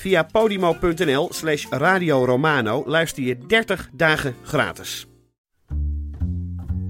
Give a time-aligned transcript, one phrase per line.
[0.00, 5.06] Via podimo.nl slash Radio Romano luister je 30 dagen gratis.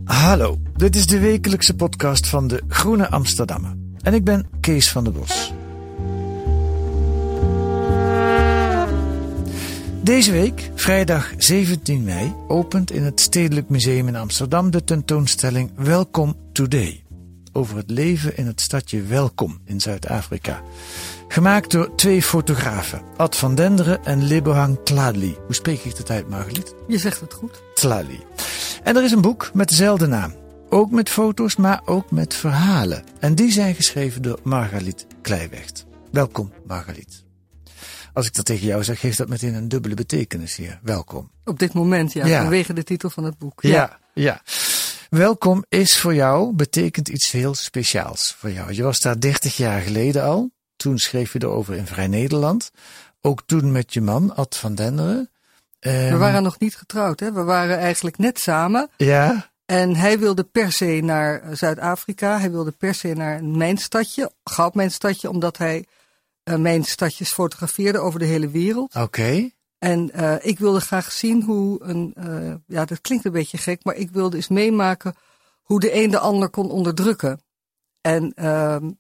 [0.05, 3.77] Hallo, dit is de wekelijkse podcast van de Groene Amsterdammer.
[4.03, 5.53] En ik ben Kees van der Bos.
[10.03, 16.35] Deze week, vrijdag 17 mei, opent in het Stedelijk Museum in Amsterdam de tentoonstelling Welcome
[16.53, 17.05] Today.
[17.53, 20.63] Over het leven in het stadje Welkom in Zuid-Afrika.
[21.33, 25.37] Gemaakt door twee fotografen, Ad van Denderen en Lebohang Tladli.
[25.47, 26.75] Hoe spreek ik dat uit, Margeliet?
[26.89, 27.63] Je zegt het goed.
[27.75, 28.21] Tlali.
[28.83, 30.35] En er is een boek met dezelfde naam.
[30.69, 33.05] Ook met foto's, maar ook met verhalen.
[33.21, 35.87] En die zijn geschreven door Margaliet Kleiwecht.
[36.13, 37.25] Welkom, Margaliet.
[38.13, 40.79] Als ik dat tegen jou zeg, geeft dat meteen een dubbele betekenis hier.
[40.83, 41.31] Welkom.
[41.45, 42.41] Op dit moment, ja, Ja.
[42.41, 43.63] vanwege de titel van het boek.
[43.63, 44.43] Ja, ja.
[45.11, 48.73] Welkom is voor jou, betekent iets heel speciaals voor jou.
[48.73, 50.51] Je was daar 30 jaar geleden al.
[50.81, 52.71] Toen schreef je erover in Vrij Nederland.
[53.21, 55.31] Ook toen met je man, Ad van Denderen.
[55.81, 57.33] We Ehm, waren nog niet getrouwd, hè?
[57.33, 58.91] we waren eigenlijk net samen.
[58.97, 62.39] Ja, En hij wilde per se naar Zuid-Afrika.
[62.39, 65.85] Hij wilde per se naar mijn stadje, goudmijnstadje, omdat hij
[66.43, 68.95] eh, mijn stadjes fotografeerde over de hele wereld.
[68.95, 69.51] oké.
[69.79, 73.85] En eh, ik wilde graag zien hoe een, eh, ja, dat klinkt een beetje gek,
[73.85, 75.15] maar ik wilde eens meemaken
[75.63, 77.41] hoe de een de ander kon onderdrukken.
[78.01, 78.91] En ehm,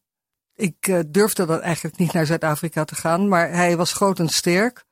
[0.54, 4.28] ik eh, durfde dan eigenlijk niet naar Zuid-Afrika te gaan, maar hij was groot en
[4.28, 4.84] sterk.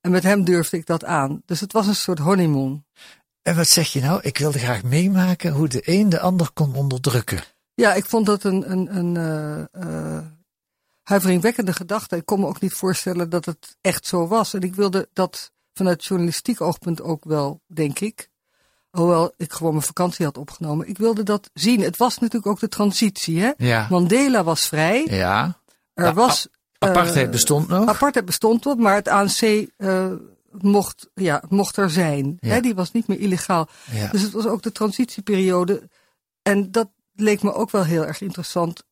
[0.00, 1.42] En met hem durfde ik dat aan.
[1.44, 2.84] Dus het was een soort honeymoon.
[3.42, 4.20] En wat zeg je nou?
[4.22, 7.42] Ik wilde graag meemaken hoe de een de ander kon onderdrukken.
[7.74, 10.24] Ja, ik vond dat een, een, een eh, eh,
[11.02, 12.16] huiveringwekkende gedachte.
[12.16, 14.54] Ik kon me ook niet voorstellen dat het echt zo was.
[14.54, 18.30] En ik wilde dat vanuit journalistiek oogpunt ook wel, denk ik.
[18.94, 20.88] Hoewel ik gewoon mijn vakantie had opgenomen.
[20.88, 21.80] Ik wilde dat zien.
[21.80, 23.40] Het was natuurlijk ook de transitie.
[23.40, 23.52] Hè?
[23.56, 23.86] Ja.
[23.90, 25.06] Mandela was vrij.
[25.10, 25.58] Ja.
[25.94, 26.48] Er Ja, was.
[26.78, 27.88] Apartheid eh, bestond nog.
[27.88, 30.12] Apartheid bestond nog, maar het ANC eh,
[30.50, 32.36] mocht, ja, mocht er zijn.
[32.40, 32.48] Ja.
[32.48, 32.60] Hè?
[32.60, 33.68] Die was niet meer illegaal.
[34.10, 35.88] Dus het was ook de transitieperiode.
[36.42, 38.84] En dat leek me ook wel heel erg interessant.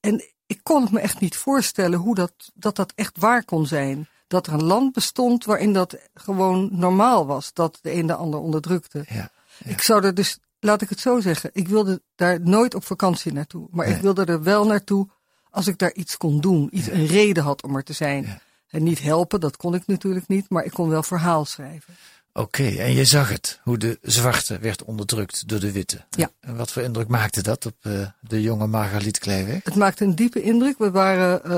[0.00, 3.66] En ik kon het me echt niet voorstellen hoe dat, dat dat echt waar kon
[3.66, 4.08] zijn.
[4.26, 7.52] Dat er een land bestond waarin dat gewoon normaal was.
[7.52, 9.04] Dat de een de ander onderdrukte.
[9.08, 9.30] Ja.
[9.64, 13.32] Ik zou er dus, laat ik het zo zeggen, ik wilde daar nooit op vakantie
[13.32, 13.68] naartoe.
[13.70, 13.94] Maar Nee.
[13.94, 15.08] ik wilde er wel naartoe
[15.50, 16.68] als ik daar iets kon doen.
[16.72, 18.22] Iets, een reden had om er te zijn.
[18.24, 18.40] Ja.
[18.68, 20.50] En niet helpen, dat kon ik natuurlijk niet.
[20.50, 21.94] Maar ik kon wel verhaal schrijven.
[22.32, 26.04] Oké, en je zag het, hoe de zwarte werd onderdrukt door de witte.
[26.10, 26.30] Ja.
[26.40, 29.64] En wat voor indruk maakte dat op eh, de jonge Margaliet Kleiweg?
[29.64, 30.78] Het maakte een diepe indruk.
[30.78, 31.50] We, waren, eh,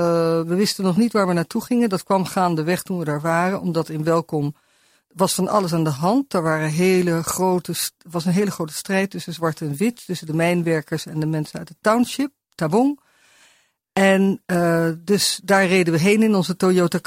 [0.47, 1.89] we wisten nog niet waar we naartoe gingen.
[1.89, 3.61] Dat kwam gaandeweg toen we daar waren.
[3.61, 4.55] Omdat in Welkom
[5.15, 6.33] was van alles aan de hand.
[6.33, 7.73] Er waren hele grote,
[8.09, 10.05] was een hele grote strijd tussen zwart en wit.
[10.05, 12.99] Tussen de mijnwerkers en de mensen uit het township, Tabong.
[13.93, 16.99] En eh, dus daar reden we heen in onze Toyota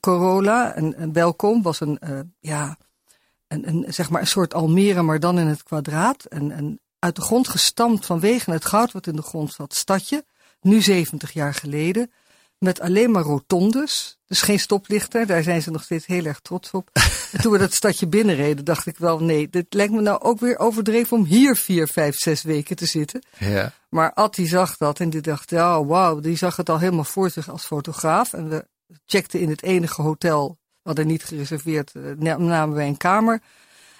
[0.00, 0.74] Corolla.
[0.74, 2.78] En, en Welkom was een, eh, ja,
[3.48, 6.24] een, een, zeg maar een soort Almere, maar dan in het kwadraat.
[6.24, 10.24] En, en uit de grond gestampt vanwege het goud wat in de grond zat, stadje.
[10.60, 12.10] Nu 70 jaar geleden.
[12.64, 14.18] Met alleen maar rotondes.
[14.26, 15.26] Dus geen stoplichten.
[15.26, 16.90] Daar zijn ze nog steeds heel erg trots op.
[17.32, 20.40] en toen we dat stadje binnenreden, dacht ik wel: nee, dit lijkt me nou ook
[20.40, 23.24] weer overdreven om hier vier, vijf, zes weken te zitten.
[23.38, 23.72] Ja.
[23.88, 27.04] Maar Ad die zag dat en die dacht, ja, wauw, die zag het al helemaal
[27.04, 28.32] voor zich als fotograaf.
[28.32, 28.66] En we
[29.06, 33.40] checkten in het enige hotel, we hadden niet gereserveerd, eh, na- namen wij een kamer.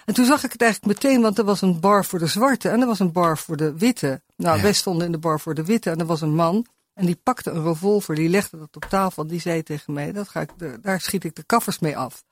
[0.05, 2.69] En toen zag ik het eigenlijk meteen, want er was een bar voor de zwarte
[2.69, 4.21] en er was een bar voor de witte.
[4.35, 4.61] Nou, Ja.
[4.63, 6.65] wij stonden in de bar voor de witte en er was een man
[6.95, 10.11] en die pakte een revolver, die legde dat op tafel en die zei tegen mij,
[10.11, 12.23] dat ga ik, daar schiet ik de kaffers mee af.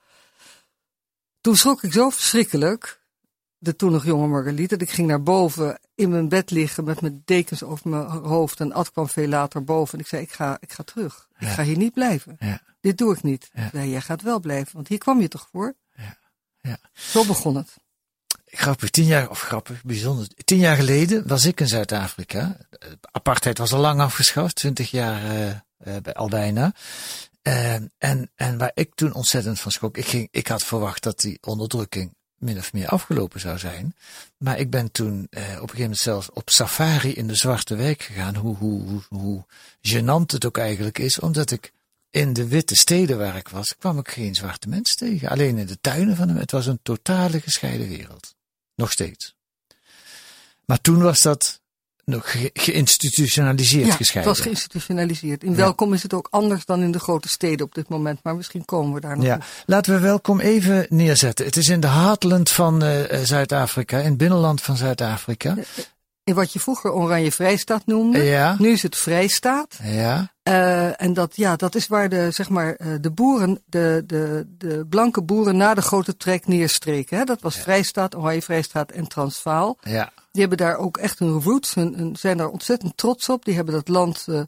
[1.41, 3.01] Toen schrok ik zo verschrikkelijk,
[3.57, 7.01] de toen nog jonge Margaliet, dat ik ging naar boven in mijn bed liggen met
[7.01, 8.59] mijn dekens over mijn hoofd.
[8.59, 9.93] En Ad kwam veel later boven.
[9.93, 11.27] En ik zei, ik ga, ik ga terug.
[11.39, 12.35] Ik ga hier niet blijven.
[12.39, 12.61] Ja.
[12.79, 13.49] Dit doe ik niet.
[13.53, 13.69] Ja.
[13.71, 15.73] Zei, jij gaat wel blijven, want hier kwam je toch voor?
[15.95, 16.17] Ja.
[16.61, 16.77] Ja.
[16.93, 17.77] Zo begon het.
[18.55, 20.27] Grappig, tien jaar, of grappig, bijzonder.
[20.43, 22.57] Tien jaar geleden was ik in Zuid-Afrika.
[23.11, 25.47] Apartheid was al lang afgeschaft, twintig jaar uh,
[25.87, 26.73] uh, al bijna.
[27.41, 27.91] En,
[28.35, 32.15] en waar ik toen ontzettend van schrok, ik, ging, ik had verwacht dat die onderdrukking
[32.37, 33.95] min of meer afgelopen zou zijn.
[34.37, 38.01] Maar ik ben toen op een gegeven moment zelfs op safari in de Zwarte Wijk
[38.01, 38.35] gegaan.
[38.35, 39.45] Hoe, hoe, hoe, hoe
[39.81, 41.71] gênant het ook eigenlijk is, omdat ik
[42.09, 45.29] in de witte steden waar ik was, kwam ik geen zwarte mens tegen.
[45.29, 46.37] Alleen in de tuinen van hem.
[46.37, 48.35] Het was een totale gescheiden wereld.
[48.75, 49.35] Nog steeds.
[50.65, 51.61] Maar toen was dat
[52.05, 54.33] nog ge geïnstitutionaliseerd ja, gescheiden.
[54.33, 55.43] Het was geïnstitutionaliseerd.
[55.43, 55.57] In ja.
[55.57, 58.65] welkom is het ook anders dan in de grote steden op dit moment, maar misschien
[58.65, 59.35] komen we daar nog ja.
[59.35, 59.43] op.
[59.65, 61.45] Laten we welkom even neerzetten.
[61.45, 65.55] Het is in de Heartland van uh, Zuid-Afrika, in het binnenland van Zuid-Afrika.
[66.23, 68.23] In wat je vroeger Oranje Vrijstaat noemde.
[68.23, 68.55] Ja.
[68.59, 69.79] Nu is het Vrijstaat.
[69.83, 70.32] Ja.
[70.49, 74.45] Uh, en dat, ja, dat is waar de, zeg maar, uh, de boeren, de, de,
[74.57, 77.17] de blanke boeren na de grote trek neerstreken.
[77.17, 77.23] Hè?
[77.23, 77.61] Dat was ja.
[77.61, 79.77] Vrijstaat, Oranje Vrijstaat en Transvaal.
[79.81, 80.11] Ja.
[80.31, 83.45] Die hebben daar ook echt hun roots, hun, hun, zijn daar ontzettend trots op.
[83.45, 84.41] Die hebben dat land uh,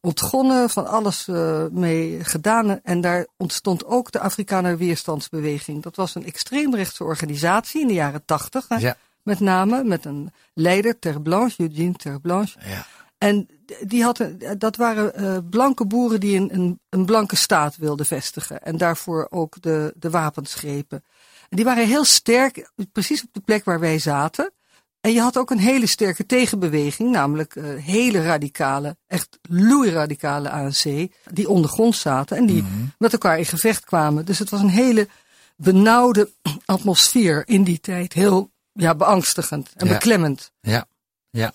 [0.00, 1.28] ontgonnen, van alles
[1.70, 2.80] mee gedaan.
[2.82, 5.82] En daar ontstond ook de Afrikaner Weerstandsbeweging.
[5.82, 8.66] Dat was een extreemrechtse organisatie in de jaren tachtig.
[8.78, 8.96] Ja.
[9.22, 12.58] Met name met een leider, Ter Blanche, Eugene Ter Blanche.
[12.64, 12.86] Ja.
[13.18, 13.48] En
[13.80, 18.62] die hadden, dat waren uh, blanke boeren die een, een, een, blanke staat wilden vestigen.
[18.62, 21.04] En daarvoor ook de, de wapens grepen.
[21.48, 24.52] En die waren heel sterk, precies op de plek waar wij zaten.
[25.00, 31.10] En je had ook een hele sterke tegenbeweging, namelijk uh, hele radicale, echt loeiradicale ANC,
[31.30, 32.92] die ondergronds zaten en die mm -hmm.
[32.98, 34.24] met elkaar in gevecht kwamen.
[34.24, 35.08] Dus het was een hele
[35.56, 36.30] benauwde
[36.64, 38.12] atmosfeer in die tijd.
[38.12, 39.92] Heel ja, beangstigend en ja.
[39.92, 40.52] beklemmend.
[40.60, 40.86] Ja,
[41.30, 41.52] ja.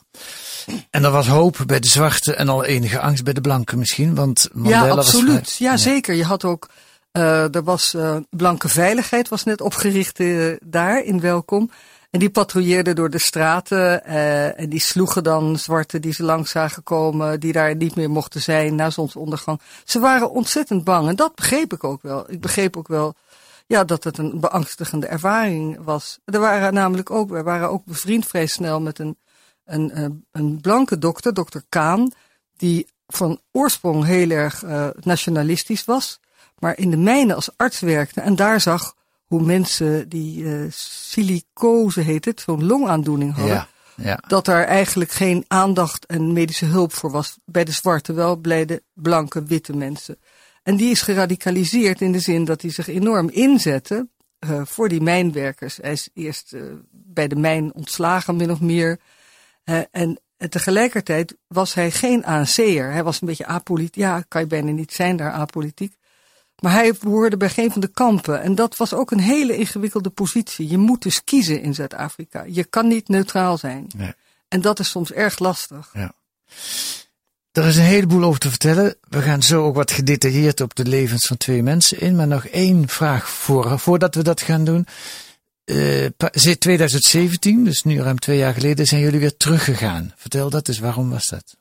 [0.89, 4.15] En er was hoop bij de zwarte en al enige angst bij de blanken misschien,
[4.15, 5.39] want Mandela ja, absoluut.
[5.39, 5.57] was...
[5.57, 6.15] Ja, ja, zeker.
[6.15, 6.69] Je had ook,
[7.11, 11.71] uh, er was uh, blanke veiligheid was net opgericht uh, daar in Welkom.
[12.09, 14.05] En die patrouilleerden door de straten
[14.55, 18.41] en die sloegen dan zwarten die ze langs zagen komen, die daar niet meer mochten
[18.41, 19.61] zijn na zonsondergang.
[19.83, 22.31] Ze waren ontzettend bang en dat begreep ik ook wel.
[22.31, 23.15] Ik begreep ook wel
[23.67, 26.19] ja, dat het een beangstigende ervaring was.
[26.25, 29.17] Er waren namelijk ook, we waren ook bevriend vrij snel met een,
[29.65, 32.11] een, een blanke dokter, dokter Kaan,
[32.57, 36.19] die van oorsprong heel erg uh, nationalistisch was,
[36.59, 38.95] maar in de mijnen als arts werkte en daar zag
[39.25, 43.55] hoe mensen die uh, silicose heet het, zo'n longaandoening hadden.
[43.55, 44.19] Ja, ja.
[44.27, 48.65] Dat daar eigenlijk geen aandacht en medische hulp voor was bij de zwarte, wel bij
[48.65, 50.17] de blanke, witte mensen.
[50.63, 54.07] En die is geradicaliseerd in de zin dat hij zich enorm inzette
[54.39, 55.77] uh, voor die mijnwerkers.
[55.81, 56.55] Hij is eerst
[56.91, 58.99] bij de mijn ontslagen, min of meer.
[59.65, 59.87] En,
[60.37, 62.91] en tegelijkertijd was hij geen ANC'er.
[62.91, 63.95] Hij was een beetje apolitiek.
[63.95, 65.95] Ja, kan je bijna niet zijn daar apolitiek.
[66.61, 68.41] Maar hij behoorde bij geen van de kampen.
[68.41, 70.69] En dat was ook een hele ingewikkelde positie.
[70.69, 72.43] Je moet dus kiezen in Zuid-Afrika.
[72.47, 73.87] Je kan niet neutraal zijn.
[73.95, 74.13] Nee.
[74.47, 75.89] En dat is soms erg lastig.
[75.93, 76.13] Ja.
[77.51, 78.95] Er is een heleboel over te vertellen.
[79.09, 82.15] We gaan zo ook wat gedetailleerd op de levens van twee mensen in.
[82.15, 84.87] Maar nog één vraag voor, voordat we dat gaan doen.
[85.65, 86.05] Uh,
[86.59, 90.13] 2017, dus nu ruim twee jaar geleden, zijn jullie weer teruggegaan.
[90.15, 91.57] Vertel dat eens, waarom was dat?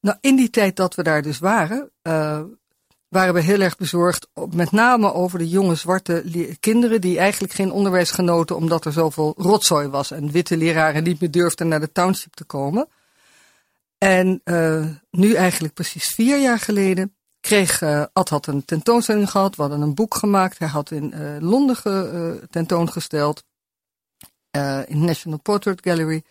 [0.00, 2.40] Nou, in die tijd dat we daar dus waren, uh,
[3.08, 6.24] waren we heel erg bezorgd, met name over de jonge zwarte
[6.60, 11.20] kinderen die eigenlijk geen onderwijs genoten omdat er zoveel rotzooi was en witte leraren niet
[11.20, 12.88] meer durfden naar de township te komen.
[13.98, 17.15] En uh, nu eigenlijk precies vier jaar geleden
[17.46, 19.56] kreeg uh, Ad had een tentoonstelling gehad.
[19.56, 20.58] We hadden een boek gemaakt.
[20.58, 22.10] Hij had in uh, Londen ge,
[22.40, 23.44] uh, tentoongesteld.
[24.86, 26.22] in National Portrait Gallery.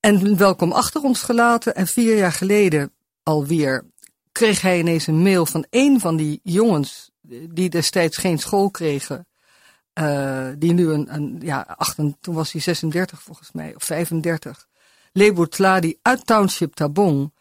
[0.00, 1.74] En welkom achter ons gelaten.
[1.74, 2.92] En vier jaar geleden
[3.22, 3.84] alweer
[4.32, 7.10] kreeg hij ineens een mail van een van die jongens.
[7.50, 9.26] Die destijds geen school kregen.
[10.58, 14.66] die nu een, een ja, achten, toen was hij 36 volgens mij, of 35.
[15.12, 17.32] Lebo Tladi uit Township Tabong,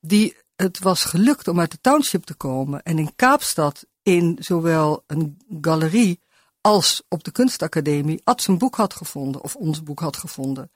[0.00, 5.04] die het was gelukt om uit de township te komen en in Kaapstad in zowel
[5.06, 6.20] een galerie
[6.60, 10.70] als op de kunstacademie Ad zijn boek had gevonden, of ons boek had gevonden.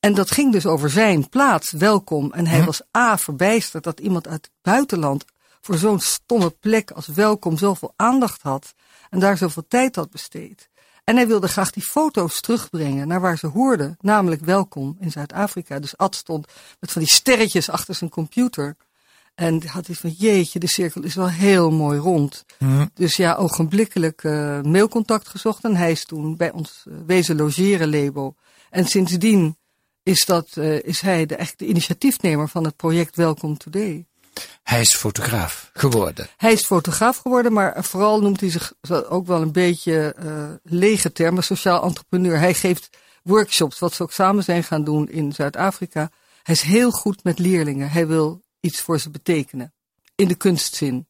[0.00, 2.32] En dat ging dus over zijn plaats, welkom.
[2.32, 2.64] En hij hm.
[2.64, 5.24] was A, verbijsterd dat iemand uit het buitenland
[5.60, 8.74] voor zo'n stomme plek als welkom zoveel aandacht had
[9.10, 10.68] en daar zoveel tijd had besteed.
[11.04, 15.78] En hij wilde graag die foto's terugbrengen naar waar ze hoorden, namelijk welkom in Zuid-Afrika.
[15.78, 16.46] Dus Ad stond
[16.80, 18.76] met van die sterretjes achter zijn computer.
[19.38, 22.44] En had hij van, jeetje, de cirkel is wel heel mooi rond.
[22.58, 22.90] Mm.
[22.94, 25.64] Dus ja, ogenblikkelijk uh, mailcontact gezocht.
[25.64, 28.34] En hij is toen bij ons uh, wezen logeren, Lebo.
[28.70, 29.56] En sindsdien
[30.02, 34.06] is, dat, uh, is hij de, echt de initiatiefnemer van het project Welcome Today.
[34.62, 36.28] Hij is fotograaf geworden.
[36.36, 38.72] Hij is fotograaf geworden, maar vooral noemt hij zich
[39.08, 40.14] ook wel een beetje
[40.62, 42.38] lege termen, sociaal entrepreneur.
[42.38, 42.88] Hij geeft
[43.22, 46.10] workshops, wat ze ook samen zijn gaan doen in Zuid-Afrika.
[46.42, 47.90] Hij is heel goed met leerlingen.
[47.90, 49.74] Hij wil iets voor ze betekenen.
[50.14, 51.06] In de kunstzin.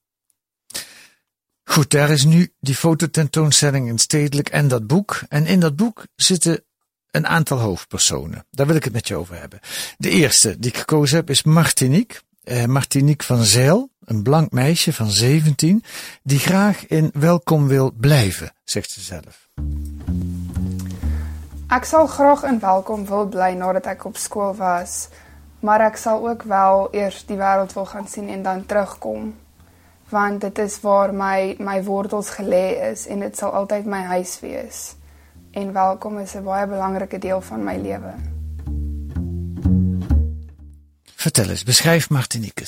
[1.64, 5.20] Goed, daar is nu die fototentoonstelling in Stedelijk en dat boek.
[5.28, 6.64] En in dat boek zitten
[7.10, 8.46] een aantal hoofdpersonen.
[8.50, 9.60] Daar wil ik het met je over hebben.
[9.96, 12.20] De eerste die ik gekozen heb is Martinique.
[12.42, 15.84] Eh, Martinique van Zeil, een blank meisje van 17,
[16.22, 19.48] die graag in welkom wil blijven, zegt ze zelf.
[21.76, 25.08] Ik zal graag in welkom wil bly nadat ik op school was,
[25.60, 29.34] maar ik zal ook wel eerst die wereld wil gaan zien en dan terugkom.
[30.08, 34.40] Want dit is waar my my wortels gelê is en dit sal altyd my huis
[34.40, 34.94] wees.
[35.50, 38.14] En welkom is 'n baie belangrike deel van my lewe.
[41.14, 42.64] Vertel eens, beschrijf Martinique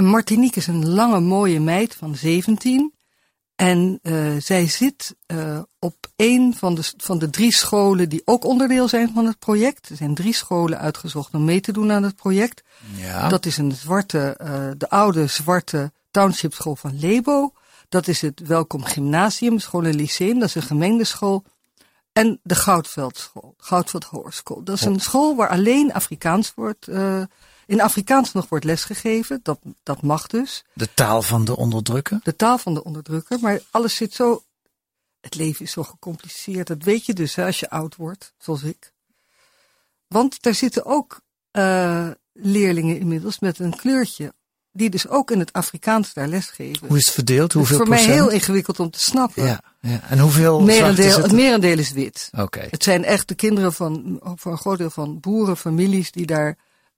[0.00, 2.95] Martinique is een lange mooie meid van 17
[3.56, 8.44] en uh, zij zit uh, op een van de, van de drie scholen die ook
[8.44, 9.88] onderdeel zijn van het project.
[9.88, 12.62] Er zijn drie scholen uitgezocht om mee te doen aan het project.
[12.96, 13.28] Ja.
[13.28, 17.52] Dat is een zwarte, uh, de oude zwarte township school van Lebo.
[17.88, 20.38] Dat is het Welkom Gymnasium, school en lyceum.
[20.38, 21.44] Dat is een gemengde school.
[22.12, 24.64] En de Goudveldschool, Goudveld Hogeschool.
[24.64, 26.88] Dat is een school waar alleen Afrikaans wordt
[27.66, 30.64] in Afrikaans nog wordt lesgegeven, dat, dat mag dus.
[30.72, 32.20] De taal van de onderdrukker?
[32.22, 34.42] De taal van de onderdrukker, maar alles zit zo.
[35.20, 36.66] Het leven is zo gecompliceerd.
[36.66, 38.92] Dat weet je dus hè, als je oud wordt, zoals ik.
[40.06, 41.20] Want daar zitten ook
[41.52, 44.34] uh, leerlingen inmiddels met een kleurtje.
[44.72, 46.88] Die dus ook in het Afrikaans daar lesgeven.
[46.88, 47.52] Hoe is het verdeeld?
[47.52, 49.44] Hoeveel Het is voor mij heel ingewikkeld om te snappen.
[49.44, 50.00] Ja, ja.
[50.08, 51.22] En hoeveel merendeel, is het?
[51.22, 52.30] het merendeel is wit.
[52.38, 52.66] Oké.
[52.70, 56.56] Het zijn echt de kinderen van, voor een groot deel van boerenfamilies die daar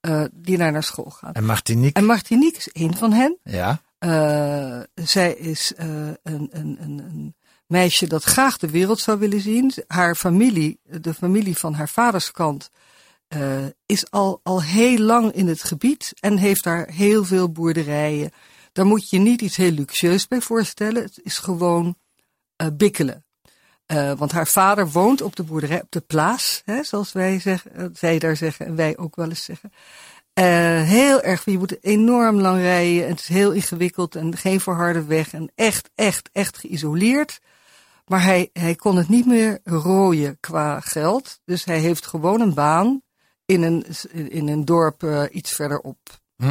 [0.08, 1.32] uh, die naar, naar school gaan.
[1.32, 2.00] En Martinique?
[2.00, 3.38] En Martinique is een van hen.
[3.42, 3.82] Ja.
[3.98, 5.86] Uh, zij is uh,
[6.22, 7.34] een, een, een, een,
[7.66, 9.72] meisje dat graag de wereld zou willen zien.
[9.86, 12.70] Haar familie, de familie van haar vaders kant,
[13.86, 18.30] is al, al heel lang in het gebied en heeft daar heel veel boerderijen.
[18.72, 21.02] Daar moet je niet iets heel luxueus bij voorstellen.
[21.02, 21.96] Het is gewoon
[22.72, 23.24] bikkelen.
[23.92, 27.90] Uh, want haar vader woont op de boerderij, op de plaats, hè, zoals wij zeggen,
[27.96, 29.72] zij daar zeggen en wij ook wel eens zeggen.
[30.38, 30.44] Uh,
[30.82, 35.04] heel erg, je moet enorm lang rijden en het is heel ingewikkeld en geen verharde
[35.04, 37.40] weg en echt, echt, echt geïsoleerd.
[38.06, 42.54] Maar hij, hij kon het niet meer rooien qua geld, dus hij heeft gewoon een
[42.54, 43.02] baan
[43.44, 43.84] in een,
[44.30, 45.98] in een dorp uh, iets verderop.
[46.36, 46.50] Hm.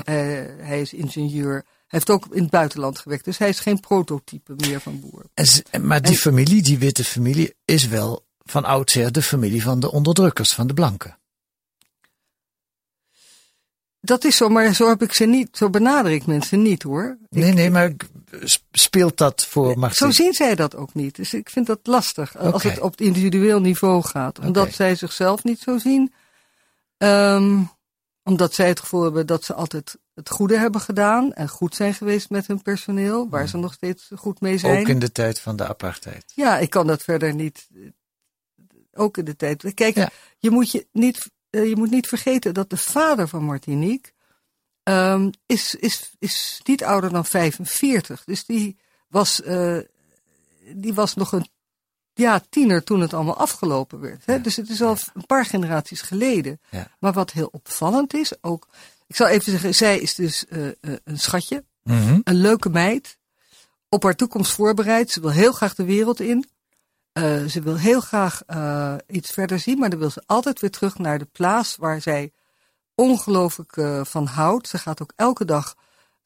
[0.62, 3.25] hij is ingenieur heeft ook in het buitenland gewerkt.
[3.25, 5.25] Dus hij is geen prototype meer van boer.
[5.34, 9.79] En, maar die en, familie, die witte familie, is wel van oudsher de familie van
[9.79, 11.17] de onderdrukkers, van de blanken.
[14.00, 17.17] Dat is zo, maar zo heb ik ze niet, zo benader ik mensen niet hoor.
[17.29, 17.91] Nee, ik, nee, maar
[18.72, 19.98] speelt dat voor Martin?
[19.98, 21.15] Zo zien zij dat ook niet.
[21.15, 22.51] Dus ik vind dat lastig okay.
[22.51, 24.39] als het op het individueel niveau gaat.
[24.39, 24.75] Omdat okay.
[24.75, 26.13] zij zichzelf niet zo zien.
[26.98, 27.70] Um,
[28.24, 31.94] omdat zij het gevoel hebben dat ze altijd het goede hebben gedaan en goed zijn
[31.94, 34.80] geweest met hun personeel, waar ze nog steeds goed mee zijn.
[34.80, 36.32] Ook in de tijd van de apartheid.
[36.36, 37.68] Ja, ik kan dat verder niet.
[38.94, 39.74] Ook in de tijd.
[39.74, 40.10] Kijk, ja.
[40.38, 44.12] je, moet je, niet, je moet niet vergeten dat de vader van Martinique
[44.84, 48.24] um, is, is, is niet ouder dan 45.
[48.24, 49.80] Dus die was, uh,
[50.74, 51.48] die was nog een
[52.14, 54.26] ja, tiener toen het allemaal afgelopen werd.
[54.26, 54.34] Hè?
[54.34, 54.40] Ja.
[54.40, 56.62] Dus het is al een paar generaties geleden.
[57.00, 58.68] Maar wat heel opvallend is, ook.
[59.08, 60.72] Ik zal even zeggen, zij is dus uh, uh,
[61.04, 61.64] een schatje.
[61.84, 62.22] Mm -hmm.
[62.24, 63.18] Een leuke meid.
[63.90, 65.12] Op haar toekomst voorbereid.
[65.12, 66.50] Ze wil heel graag de wereld in.
[67.14, 68.42] Uh, ze wil heel graag
[69.08, 69.80] iets verder zien.
[69.80, 72.32] Maar dan wil ze altijd weer terug naar de plaats waar zij
[72.96, 73.74] ongelooflijk
[74.08, 74.68] van houdt.
[74.68, 75.76] Ze gaat ook elke dag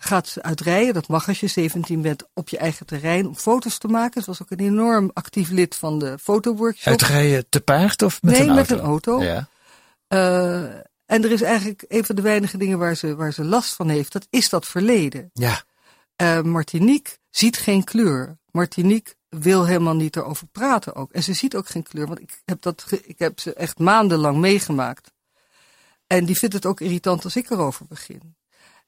[0.03, 0.93] gaat ze uitrijden.
[0.93, 4.21] Dat mag als je 17 bent op je eigen terrein om foto's te maken.
[4.21, 6.87] Ze was ook een enorm actief lid van de fotoworkshop.
[6.87, 8.61] Uitrijden te paard of met nee, een auto?
[8.61, 9.23] met een auto.
[9.23, 9.47] Ja.
[11.11, 13.89] En er is eigenlijk een van de weinige dingen waar ze, waar ze last van
[13.89, 14.11] heeft.
[14.11, 15.29] Dat is dat verleden.
[15.33, 15.63] Ja.
[16.21, 18.37] Uh, Martinique ziet geen kleur.
[18.51, 21.11] Martinique wil helemaal niet erover praten ook.
[21.11, 24.37] En ze ziet ook geen kleur, want ik heb, dat, ik heb ze echt maandenlang
[24.37, 25.11] meegemaakt.
[26.07, 28.35] En die vindt het ook irritant als ik erover begin.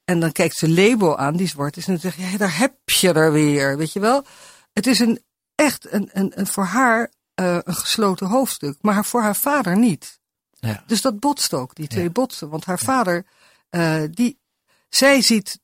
[0.04, 2.74] En dan kijkt ze Lebo aan, die zwart is, en dan zegt ja, daar heb
[2.84, 4.24] je er weer, weet je wel.
[4.72, 5.22] Het is een,
[5.54, 10.22] echt een, een, een voor haar uh, een gesloten hoofdstuk, maar voor haar vader niet.
[10.66, 10.84] Ja.
[10.86, 12.10] Dus dat botst ook, die twee Ja.
[12.10, 12.48] botsen.
[12.48, 13.26] Want haar vader,
[13.70, 14.38] uh, die,
[14.88, 15.60] zij ziet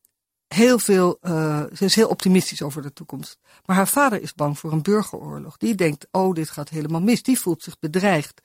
[0.49, 3.39] heel veel, uh, ze is heel optimistisch over de toekomst.
[3.65, 5.57] Maar haar vader is bang voor een burgeroorlog.
[5.57, 7.23] Die denkt, oh, dit gaat helemaal mis.
[7.23, 8.41] Die voelt zich bedreigd.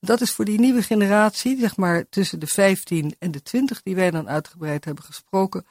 [0.00, 3.94] Dat is voor die nieuwe generatie, zeg maar tussen de 15 en de 20, die
[3.94, 5.66] wij dan uitgebreid hebben gesproken,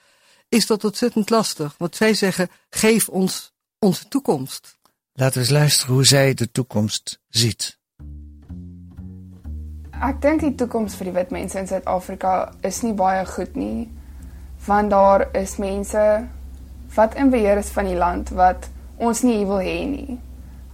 [0.49, 1.75] is dat ontzettend lastig.
[1.77, 4.77] Want zij zeggen: geef ons onze toekomst.
[5.13, 7.79] Laten we eens luisteren hoe zij de toekomst ziet.
[10.03, 12.31] Ek dink die toekoms vir die wit mense in Suid-Afrika
[12.67, 13.87] is nie baie goed nie.
[14.65, 16.01] Want daar is mense
[16.95, 18.67] wat in beheer is van die land wat
[18.99, 20.17] ons nie wil hê nie.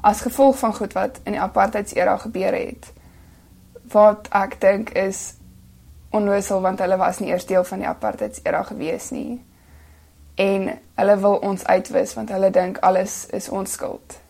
[0.02, 2.90] As gevolg van goed wat in die apartheidsera gebeur het.
[3.94, 5.36] Wat ek dink is
[6.10, 9.38] onwissel want hulle was nie eers deel van die apartheidsera gewees nie.
[10.42, 14.21] En hulle wil ons uitwis want hulle dink alles is ons skuld.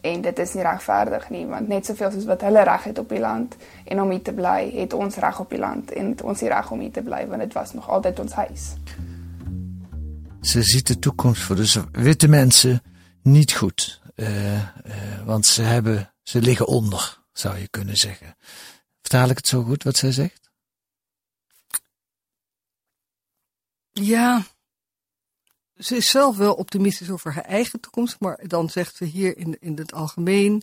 [0.00, 3.08] En dit is nie regverdig nie want net soveel soos wat hulle reg het op
[3.08, 6.40] die land en om hier te bly, het ons reg op die land en ons
[6.40, 8.74] hier reg om hier te bly want dit was nog altyd ons huis.
[10.40, 12.82] Ze ziet de toekomst voor de witte mensen
[13.22, 14.00] niet goed.
[14.14, 14.62] Uh, uh,
[15.24, 18.36] want ze, hebben, ze liggen onder, zou je kunnen zeggen.
[19.00, 20.50] Vertaal ik het zo goed wat zij zegt?
[23.92, 24.42] Ja,
[25.78, 29.56] ze is zelf wel optimistisch over haar eigen toekomst, maar dan zegt ze hier in,
[29.60, 30.62] in het algemeen.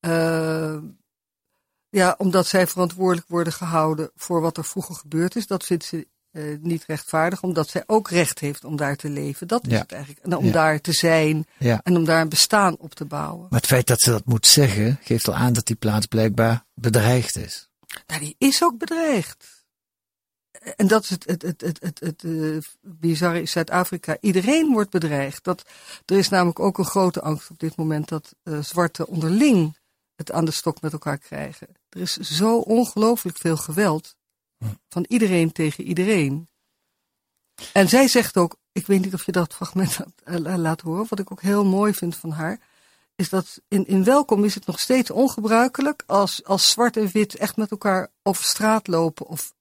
[0.00, 0.78] Uh,
[1.88, 5.46] ja, omdat zij verantwoordelijk worden gehouden voor wat er vroeger gebeurd is.
[5.46, 9.48] Dat vindt ze uh, niet rechtvaardig, omdat zij ook recht heeft om daar te leven.
[9.48, 10.24] Dat is het eigenlijk.
[10.24, 10.52] En om ja.
[10.52, 11.80] daar te zijn ja.
[11.82, 13.46] en om daar een bestaan op te bouwen.
[13.50, 16.64] Maar het feit dat ze dat moet zeggen, geeft al aan dat die plaats blijkbaar
[16.74, 17.68] bedreigd is.
[18.06, 19.57] Nou, die is ook bedreigd.
[20.76, 24.16] En dat is het, het, het, het, het, het uh, bizarre in Zuid-Afrika.
[24.20, 25.44] Iedereen wordt bedreigd.
[25.44, 25.64] Dat,
[26.04, 29.76] er is namelijk ook een grote angst op dit moment dat uh, zwarte onderling
[30.16, 31.68] het aan de stok met elkaar krijgen.
[31.88, 34.16] Er is zo ongelooflijk veel geweld.
[34.88, 36.48] Van iedereen tegen iedereen.
[37.72, 39.98] En zij zegt ook, ik weet niet of je dat fragment
[40.56, 42.60] laat horen, wat ik ook heel mooi vind van haar,
[43.14, 47.34] is dat in, in welkom is het nog steeds ongebruikelijk als, als zwart en wit
[47.34, 49.52] echt met elkaar over straat lopen of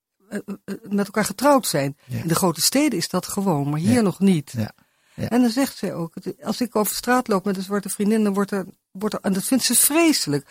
[0.90, 1.98] met elkaar getrouwd zijn.
[2.06, 2.22] Ja.
[2.22, 4.02] In de grote steden is dat gewoon, maar hier ja.
[4.02, 4.54] nog niet.
[4.58, 4.72] Ja.
[5.16, 8.34] En dan zegt zij ook, als ik over straat loop met een zwarte vriendin, dan
[8.34, 10.50] wordt er, wordt er en dat vindt ze vreselijk.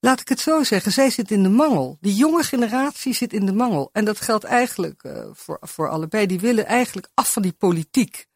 [0.00, 1.98] Laat ik het zo zeggen, zij zit in de mangel.
[2.00, 3.90] Die jonge generatie zit in de mangel.
[3.92, 6.26] En dat geldt eigenlijk uh, voor, voor allebei.
[6.26, 8.26] Die willen eigenlijk af van die politiek.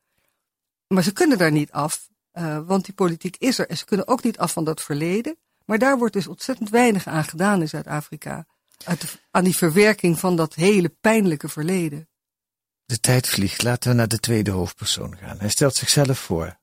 [0.87, 3.69] Maar ze kunnen daar niet af, uh, want die politiek is er.
[3.69, 5.37] En ze kunnen ook niet af van dat verleden.
[5.65, 8.47] Maar daar wordt dus ontzettend weinig aan gedaan in Zuid-Afrika.
[9.31, 12.09] Aan die verwerking van dat hele pijnlijke verleden.
[12.85, 13.63] De tijd vliegt.
[13.63, 15.39] Laten we naar de tweede hoofdpersoon gaan.
[15.39, 16.59] Hij stelt zichzelf voor.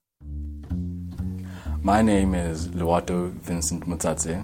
[1.81, 4.43] My name is Luato Vincent Mutsatse.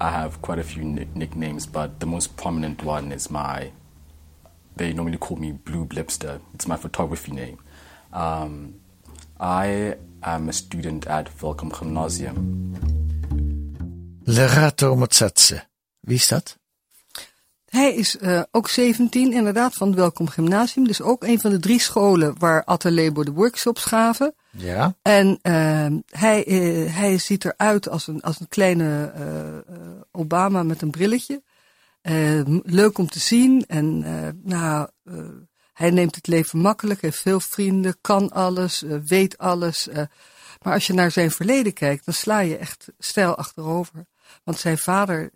[0.00, 3.72] I have quite a few nicknames, but the most prominent one is my.
[4.76, 6.40] They normally call me Blue Blipster.
[6.54, 7.58] It's my photography name.
[8.12, 8.80] Um,
[9.40, 12.74] I am a student at Velkom Gymnasium.
[14.24, 15.68] Lerato Motsatse.
[16.00, 16.58] Wie is dat?
[17.66, 20.86] Hij is uh, ook 17, inderdaad, van het Welkom Gymnasium.
[20.86, 24.34] Dus ook een van de drie scholen waar Attelebo de workshops gaven.
[24.50, 24.94] Ja.
[25.02, 29.12] En uh, hij, uh, hij ziet eruit als een, als een kleine
[30.12, 31.42] Obama met een brilletje.
[32.62, 33.64] leuk om te zien.
[33.66, 33.98] En
[34.42, 34.88] nou,
[35.72, 39.88] hij neemt het leven makkelijk, heeft veel vrienden, kan alles, weet alles.
[40.62, 44.06] maar als je naar zijn verleden kijkt, dan sla je echt stijl achterover.
[44.44, 45.30] Want zijn vader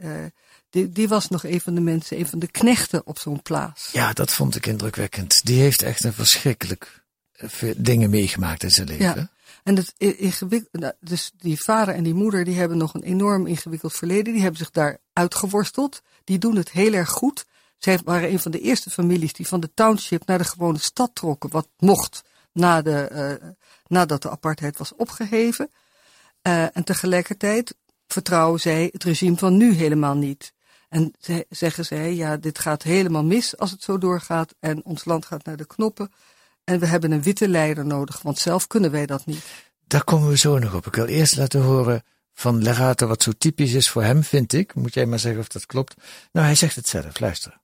[0.71, 3.91] die, die was nog een van de mensen, een van de knechten op zo'n plaats.
[3.93, 5.41] Ja, dat vond ik indrukwekkend.
[5.45, 9.05] Die heeft echt een verschrikkelijk eh, dingen meegemaakt in zijn leven.
[9.05, 9.31] Ja.
[9.63, 13.47] En het ingewikkeld, nou, dus die vader en die moeder, die hebben nog een enorm
[13.47, 14.33] ingewikkeld verleden.
[14.33, 16.03] Die hebben zich daar uitgeworsteld.
[16.25, 17.47] Die doen het heel erg goed.
[17.79, 21.11] Zij waren een van de eerste families die van de township naar de gewone stad
[21.15, 21.51] trokken.
[21.51, 23.09] Wat mocht na de,
[23.43, 23.49] uh,
[23.87, 25.71] nadat de apartheid was opgeheven.
[26.43, 27.75] Uh, en tegelijkertijd
[28.07, 30.53] vertrouwen zij het regime van nu helemaal niet.
[30.91, 35.05] En ze, zeggen zij, ja, dit gaat helemaal mis als het zo doorgaat en ons
[35.05, 36.13] land gaat naar de knoppen.
[36.65, 39.45] En we hebben een witte leider nodig, want zelf kunnen wij dat niet.
[39.87, 40.87] Daar komen we zo nog op.
[40.87, 44.75] Ik wil eerst laten horen van Lerato wat zo typisch is voor hem, vind ik.
[44.75, 45.95] Moet jij maar zeggen of dat klopt.
[46.33, 47.21] Nou, hij zegt het zelf.
[47.21, 47.59] Luister.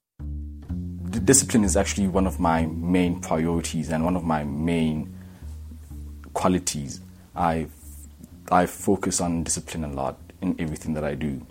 [1.10, 5.14] The discipline is actually one of my main priorities and one of my main
[6.32, 7.00] qualities.
[7.36, 7.68] I
[8.52, 11.46] I focus on discipline a lot in everything that I do.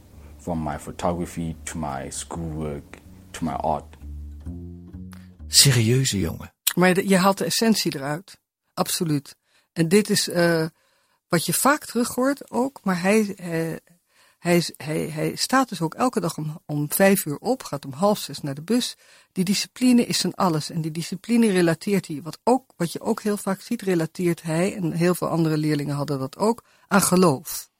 [0.46, 3.98] From my photography to my schoolwork to my art.
[5.48, 6.54] Serieuze jongen.
[6.76, 8.38] Maar je haalt de essentie eruit.
[8.74, 9.36] Absoluut.
[9.74, 10.66] En dit is uh,
[11.28, 12.80] wat je vaak terug hoort ook.
[12.84, 13.76] Maar hij, uh,
[14.40, 17.64] hij, hij, hij staat dus ook elke dag om, om vijf uur op.
[17.64, 18.96] Gaat om half zes naar de bus.
[19.32, 20.70] Die discipline is zijn alles.
[20.70, 22.22] En die discipline relateert hij.
[22.22, 24.76] Wat, ook, wat je ook heel vaak ziet, relateert hij.
[24.76, 26.64] En heel veel andere leerlingen hadden dat ook.
[26.88, 27.74] Aan geloof.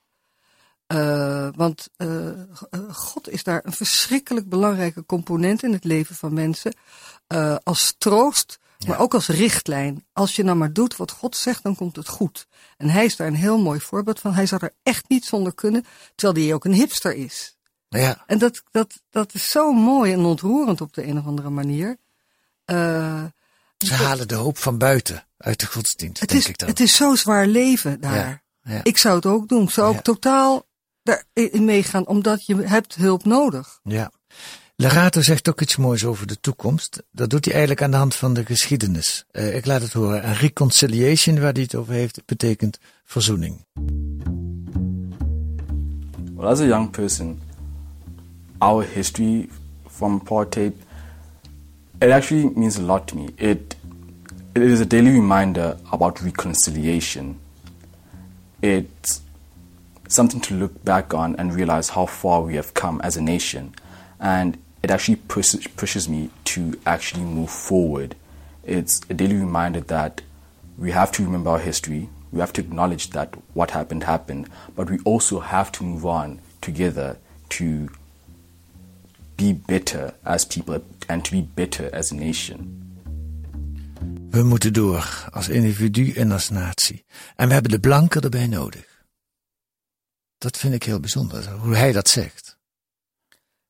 [0.94, 2.30] Uh, want uh,
[2.92, 6.76] God is daar een verschrikkelijk belangrijke component in het leven van mensen.
[7.34, 10.06] Uh, als troost, maar ook als richtlijn.
[10.14, 12.48] Als je nou maar doet wat God zegt, dan komt het goed.
[12.78, 14.34] En hij is daar een heel mooi voorbeeld van.
[14.34, 17.58] Hij zou er echt niet zonder kunnen, terwijl hij ook een hipster is.
[17.90, 18.24] Ja.
[18.26, 21.98] En dat, dat, dat is zo mooi en ontroerend op de een of andere manier.
[22.66, 23.24] Uh,
[23.78, 26.70] Ze halen de hoop van buiten uit de godsdienst, het denk is, ik dan.
[26.70, 28.44] Het is zo zwaar leven daar.
[28.62, 28.80] Ja, ja.
[28.84, 29.64] Ik zou het ook doen.
[29.64, 30.65] Ik zou ook totaal
[31.06, 33.80] daarin meegaan, omdat je hebt hulp nodig.
[33.84, 34.12] Ja.
[34.76, 37.04] Lerato zegt ook iets moois over de toekomst.
[37.12, 39.26] Dat doet hij eigenlijk aan de hand van de geschiedenis.
[39.32, 40.24] Eh, ik laat het horen.
[40.24, 43.66] En reconciliation, waar hij het over heeft, betekent verzoening.
[46.36, 47.42] Well, as a young person,
[48.58, 49.50] our history
[49.88, 50.74] from apartheid,
[52.00, 53.26] it actually means a lot to me.
[53.36, 53.76] It,
[54.54, 57.40] it is a daily reminder about reconciliation.
[58.60, 59.22] It's
[60.08, 63.74] something to look back on and realize how far we have come as a nation.
[64.20, 68.16] And it actually pushes, pushes me to actually move forward.
[68.64, 70.22] It's a daily reminder that
[70.78, 72.10] we have to remember our history.
[72.32, 76.40] We have to acknowledge that what happened happened, but we also have to move on
[76.62, 77.18] together
[77.50, 77.90] to
[79.38, 82.82] be better as people and to be better as a nation.
[84.32, 87.06] We moeten door, als individu en als natie.
[87.36, 88.95] En we hebben de blanken erbij nodig.
[90.46, 92.58] Dat vind ik heel bijzonder, hoe hij dat zegt.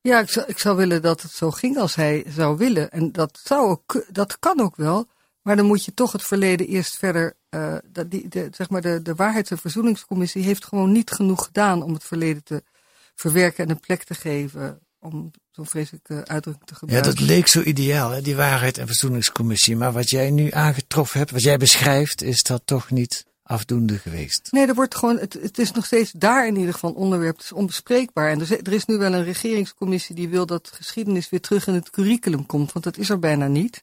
[0.02, 2.92] Ja, ik zou, ik zou willen dat het zo ging als hij zou willen.
[2.92, 5.08] En dat, zou ook, dat kan ook wel.
[5.42, 7.36] Maar dan moet je toch het verleden eerst verder.
[7.50, 11.46] Uh, dat die, de, zeg maar de, de Waarheids- en Verzoeningscommissie heeft gewoon niet genoeg
[11.46, 12.64] gedaan om het verleden te
[13.16, 14.80] verwerken en een plek te geven.
[15.00, 17.16] Om zo'n vreselijke uitdrukking te Ja, gebruiken.
[17.16, 19.76] dat leek zo ideaal, hè, die waarheid en verzoeningscommissie.
[19.76, 24.48] Maar wat jij nu aangetroffen hebt, wat jij beschrijft, is dat toch niet afdoende geweest.
[24.52, 27.36] Nee, er wordt gewoon, het, het is nog steeds daar in ieder geval een onderwerp.
[27.36, 28.30] Het is onbespreekbaar.
[28.30, 31.68] En er, is- er is nu wel een regeringscommissie die wil dat geschiedenis weer terug
[31.68, 32.72] in het curriculum komt.
[32.72, 33.82] Want dat is er bijna niet.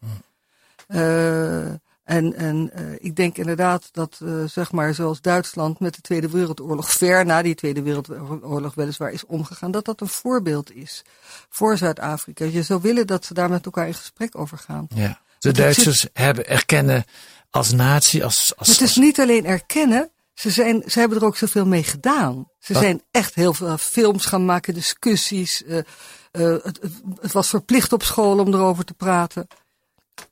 [0.87, 1.67] Eh,
[2.05, 6.29] en en eh, ik denk inderdaad dat, eh, zeg maar, zoals Duitsland met de Tweede
[6.31, 11.03] Wereldoorlog, ver na die Tweede Wereldoorlog weliswaar is omgegaan, dat dat een voorbeeld is
[11.49, 12.45] voor Zuid-Afrika.
[12.45, 14.87] Je zou willen dat ze daar met elkaar in gesprek over gaan.
[14.95, 15.21] Ja.
[15.39, 17.05] De Duitsers hebben erkennen
[17.53, 21.37] als natie, als, als, Het is niet alleen erkennen, ze, zijn, ze hebben er ook
[21.37, 22.49] zoveel mee gedaan.
[22.59, 22.83] Ze Wat?
[22.83, 25.65] zijn echt heel veel films gaan maken, discussies.
[25.65, 25.85] eh, eh,
[26.63, 26.81] het,
[27.21, 29.47] het, was verplicht op school om erover te praten.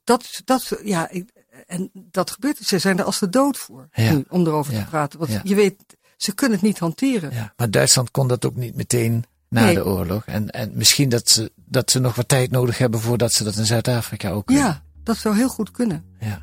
[0.05, 1.31] Dat, dat, ja, ik-
[1.67, 2.59] en dat gebeurt.
[2.59, 4.13] Ze zijn er als de dood voor Ja.
[4.13, 4.83] nu, om erover Ja.
[4.83, 5.19] te praten.
[5.19, 5.41] Want Ja.
[5.45, 5.77] je weet,
[6.17, 7.33] ze kunnen het niet hanteren.
[7.33, 9.75] ja, maar Duitsland kon dat ook niet meteen na Nee.
[9.75, 10.25] de oorlog.
[10.27, 13.57] En, en misschien dat ze, dat ze nog wat tijd nodig hebben voordat ze dat
[13.57, 14.65] in Zuid-Afrika ook kunnen.
[14.65, 16.05] Ja, dat zou heel goed kunnen.
[16.21, 16.43] Ja.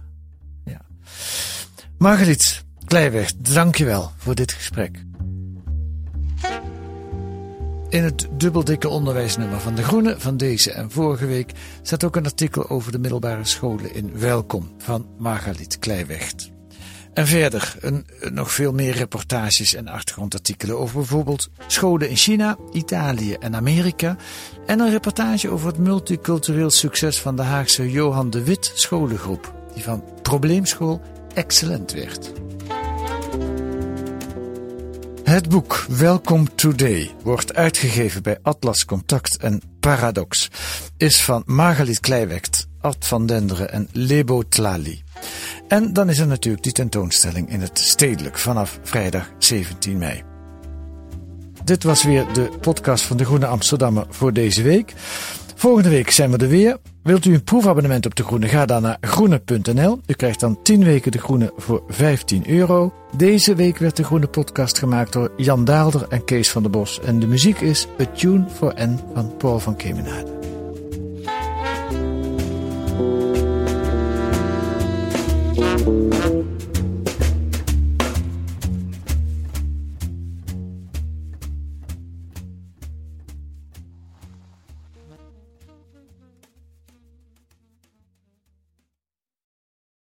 [1.97, 5.05] Margriet Kleiweg, dankjewel voor dit gesprek.
[7.89, 12.25] In het dubbeldikke onderwijsnummer van De Groene van deze en vorige week staat ook een
[12.25, 16.51] artikel over de middelbare scholen in Welkom van Margaliet Kleiwecht.
[17.13, 23.33] En verder een, nog veel meer reportages en achtergrondartikelen over bijvoorbeeld scholen in China, Italië
[23.33, 24.15] en Amerika.
[24.65, 29.83] En een reportage over het multicultureel succes van de Haagse Johan de Wit scholengroep, die
[29.83, 31.01] van probleemschool
[31.37, 32.31] excellent werd.
[35.23, 40.49] Het boek Welcome Today wordt uitgegeven bij Atlas Contact en Paradox.
[40.97, 45.03] Is van Margaliet Kleiwekt, Ad van Denderen en Lebo Tlali.
[45.67, 50.23] En dan is er natuurlijk die tentoonstelling in het Stedelijk vanaf vrijdag 17 mei.
[51.63, 54.93] Dit was weer de podcast van de Groene Amsterdammer voor deze week.
[55.59, 56.77] Volgende week zijn we er weer.
[57.03, 58.47] Wilt u een proefabonnement op De Groene?
[58.47, 59.99] Ga dan naar groene.nl.
[60.05, 62.93] U krijgt dan 10 weken De Groene voor 15 euro.
[63.15, 66.99] Deze week werd De Groene podcast gemaakt door Jan Daalder en Kees van der Bos.
[66.99, 70.36] En de muziek is A Tune for N van Paul van Kemenade.